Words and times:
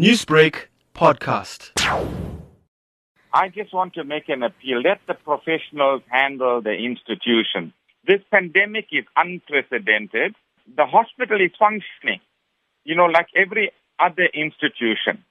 Newsbreak 0.00 0.54
podcast. 0.94 1.72
I 3.34 3.48
just 3.50 3.74
want 3.74 3.92
to 3.92 4.02
make 4.02 4.30
an 4.30 4.42
appeal. 4.42 4.80
Let 4.80 5.00
the 5.06 5.12
professionals 5.12 6.00
handle 6.08 6.62
the 6.62 6.72
institution. 6.72 7.74
This 8.06 8.20
pandemic 8.30 8.86
is 8.92 9.04
unprecedented. 9.14 10.34
The 10.74 10.86
hospital 10.86 11.38
is 11.42 11.50
functioning, 11.58 12.20
you 12.84 12.96
know, 12.96 13.04
like 13.12 13.26
every 13.36 13.72
other 13.98 14.26
institution. 14.32 15.22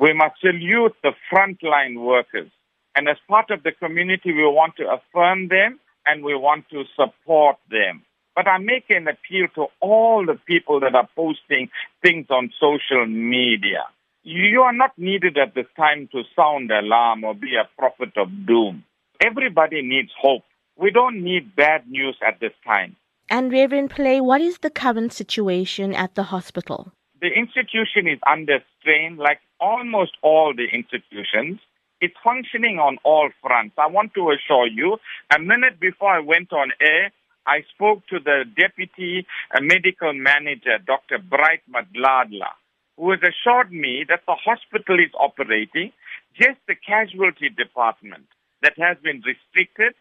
We 0.00 0.12
must 0.12 0.40
salute 0.40 0.96
the 1.04 1.12
frontline 1.32 2.04
workers. 2.04 2.50
And 2.96 3.08
as 3.08 3.18
part 3.28 3.52
of 3.52 3.62
the 3.62 3.70
community, 3.70 4.32
we 4.32 4.42
want 4.42 4.74
to 4.78 4.90
affirm 4.90 5.46
them 5.46 5.78
and 6.04 6.24
we 6.24 6.34
want 6.34 6.68
to 6.70 6.82
support 6.96 7.58
them. 7.70 8.02
But 8.34 8.48
I 8.48 8.58
make 8.58 8.90
an 8.90 9.06
appeal 9.06 9.46
to 9.54 9.66
all 9.78 10.26
the 10.26 10.40
people 10.48 10.80
that 10.80 10.96
are 10.96 11.08
posting 11.14 11.70
things 12.02 12.26
on 12.28 12.50
social 12.58 13.06
media. 13.06 13.84
You 14.28 14.62
are 14.62 14.72
not 14.72 14.90
needed 14.98 15.38
at 15.38 15.54
this 15.54 15.68
time 15.76 16.08
to 16.10 16.24
sound 16.34 16.72
alarm 16.72 17.22
or 17.22 17.32
be 17.32 17.54
a 17.54 17.68
prophet 17.78 18.10
of 18.16 18.26
doom. 18.44 18.82
Everybody 19.24 19.82
needs 19.82 20.10
hope. 20.20 20.42
We 20.76 20.90
don't 20.90 21.22
need 21.22 21.54
bad 21.54 21.88
news 21.88 22.16
at 22.26 22.40
this 22.40 22.50
time. 22.64 22.96
And 23.30 23.52
Reverend 23.52 23.92
Pillay, 23.92 24.20
what 24.20 24.40
is 24.40 24.58
the 24.58 24.70
current 24.70 25.12
situation 25.12 25.94
at 25.94 26.16
the 26.16 26.24
hospital? 26.24 26.90
The 27.20 27.28
institution 27.28 28.08
is 28.08 28.18
under 28.28 28.58
strain, 28.80 29.16
like 29.16 29.38
almost 29.60 30.14
all 30.22 30.52
the 30.56 30.66
institutions. 30.76 31.60
It's 32.00 32.16
functioning 32.24 32.80
on 32.80 32.98
all 33.04 33.30
fronts. 33.40 33.76
I 33.78 33.86
want 33.86 34.12
to 34.14 34.32
assure 34.32 34.66
you, 34.66 34.96
a 35.32 35.38
minute 35.38 35.78
before 35.78 36.10
I 36.10 36.18
went 36.18 36.52
on 36.52 36.72
air, 36.80 37.12
I 37.46 37.62
spoke 37.72 38.04
to 38.08 38.18
the 38.18 38.42
deputy 38.56 39.24
uh, 39.54 39.60
medical 39.60 40.12
manager, 40.12 40.78
Dr. 40.84 41.18
Bright 41.18 41.62
Madladla, 41.70 42.50
who 42.96 43.10
has 43.10 43.20
assured 43.20 43.72
me 43.72 44.04
that 44.08 44.22
the 44.26 44.34
hospital 44.34 44.98
is 44.98 45.10
operating, 45.18 45.92
just 46.34 46.58
the 46.66 46.74
casualty 46.74 47.48
department 47.48 48.26
that 48.62 48.74
has 48.78 48.96
been 49.02 49.22
restricted. 49.24 49.94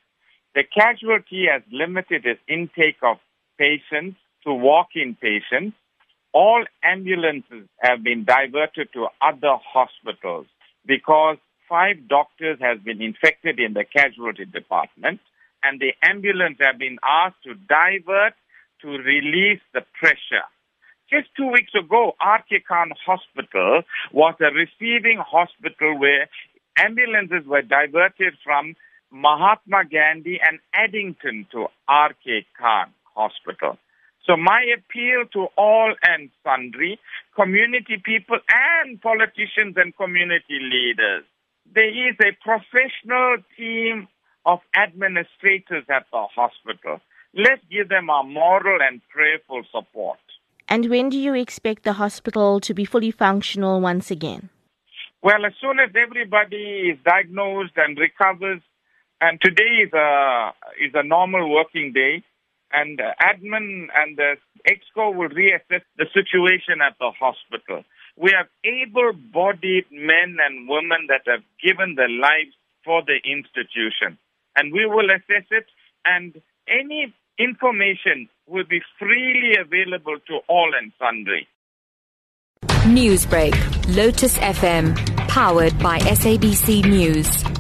The 0.54 0.64
casualty 0.64 1.46
has 1.52 1.62
limited 1.72 2.26
its 2.26 2.40
intake 2.48 2.98
of 3.04 3.18
patients 3.58 4.18
to 4.46 4.54
walk-in 4.54 5.16
patients. 5.16 5.76
All 6.34 6.64
ambulances 6.84 7.68
have 7.80 8.04
been 8.04 8.24
diverted 8.24 8.90
to 8.94 9.08
other 9.22 9.58
hospitals 9.74 10.48
because 10.86 11.38
five 11.68 12.08
doctors 12.08 12.60
have 12.62 12.84
been 12.84 13.02
infected 13.02 13.60
in 13.60 13.74
the 13.74 13.84
casualty 13.84 14.46
department 14.46 15.20
and 15.64 15.80
the 15.80 15.94
ambulance 16.04 16.58
have 16.62 16.78
been 16.78 16.98
asked 17.04 17.42
to 17.44 17.56
divert 17.56 18.34
to 18.82 18.88
release 18.88 19.62
the 19.74 19.82
pressure. 20.00 20.46
Just 21.10 21.30
two 21.38 21.52
weeks 21.52 21.72
ago, 21.76 22.16
RK 22.20 22.66
Khan 22.68 22.92
Hospital 23.06 23.84
was 24.12 24.34
a 24.42 24.52
receiving 24.52 25.20
hospital 25.20 26.00
where 26.00 26.28
ambulances 26.78 27.46
were 27.46 27.62
diverted 27.62 28.34
from 28.44 28.76
Mahatma 29.12 29.86
Gandhi 29.86 30.40
and 30.42 30.60
Addington 30.74 31.46
to 31.52 31.68
RK 31.88 32.46
Khan 32.60 32.92
Hospital. 33.16 33.78
So 34.26 34.36
my 34.36 34.66
appeal 34.76 35.26
to 35.34 35.48
all 35.56 35.94
and 36.02 36.32
sundry, 36.44 37.00
community 37.36 38.02
people 38.04 38.40
and 38.50 39.00
politicians 39.00 39.76
and 39.78 39.96
community 39.96 40.58
leaders, 40.60 41.24
there 41.72 42.10
is 42.10 42.16
a 42.20 42.34
professional 42.44 43.38
team 43.56 44.08
of 44.44 44.60
administrators 44.76 45.86
at 45.88 46.08
the 46.12 46.26
hospital. 46.36 47.00
Let's 47.36 47.62
give 47.70 47.90
them 47.90 48.10
our 48.10 48.24
moral 48.24 48.80
and 48.82 49.02
prayerful 49.10 49.64
support. 49.72 50.18
And 50.68 50.90
when 50.90 51.10
do 51.10 51.18
you 51.18 51.34
expect 51.36 51.84
the 51.84 51.94
hospital 51.94 52.60
to 52.62 52.74
be 52.74 52.86
fully 52.86 53.12
functional 53.12 53.82
once 53.82 54.12
again? 54.12 54.50
Well, 55.22 55.46
as 55.46 55.54
soon 55.62 55.80
as 55.80 55.90
everybody 55.96 56.92
is 56.94 57.00
diagnosed 57.06 57.74
and 57.78 57.98
recovers, 57.98 58.62
and 59.22 59.40
today 59.42 59.86
is 59.86 59.94
a 59.94 60.52
is 60.84 60.92
a 60.94 61.04
normal 61.04 61.50
working 61.52 61.94
day, 61.94 62.24
and 62.72 63.00
admin 63.22 63.88
and 63.96 64.18
the 64.18 64.36
exco 64.68 65.16
will 65.16 65.30
reassess 65.30 65.82
the 65.98 66.06
situation 66.14 66.82
at 66.86 66.98
the 67.00 67.12
hospital. 67.18 67.84
We 68.18 68.32
have 68.38 68.48
able-bodied 68.64 69.86
men 69.92 70.38
and 70.46 70.70
women 70.70 71.08
that 71.10 71.24
have 71.26 71.44
given 71.64 71.96
their 71.96 72.10
lives 72.10 72.56
for 72.84 73.02
the 73.04 73.18
institution 73.26 74.18
and 74.56 74.74
we 74.74 74.86
will 74.86 75.10
assess 75.12 75.46
it 75.52 75.66
and 76.06 76.42
any 76.68 77.14
information 77.38 78.30
will 78.48 78.66
be 78.66 78.82
freely 79.00 79.58
available 79.60 80.18
to 80.28 80.40
all 80.48 80.72
and 80.80 80.92
sundry. 81.00 81.48
Newsbreak, 82.86 83.56
Lotus 83.96 84.38
FM, 84.38 84.96
powered 85.28 85.78
by 85.80 86.00
SABC 86.00 86.86
News. 86.86 87.55